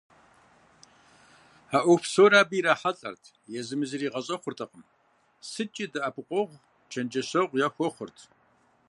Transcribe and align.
Я 1.77 1.79
ӏуэху 1.83 2.01
псори 2.01 2.37
абы 2.41 2.55
ирахьэлӏэрт, 2.57 3.23
езыми 3.59 3.85
зыри 3.89 4.05
игъэщӏэхъуртэкъым, 4.07 4.83
сыткӏи 5.49 5.85
дэӏэпыкъуэгъу, 5.91 6.63
чэнджэщэгъу 6.91 7.61
яхуэхъурт. 7.67 8.17